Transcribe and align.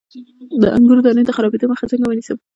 د 0.61 0.63
انګورو 0.75 1.01
د 1.03 1.07
دانې 1.07 1.23
د 1.25 1.31
خرابیدو 1.37 1.69
مخه 1.71 1.85
څنګه 1.91 2.05
ونیسم؟ 2.07 2.37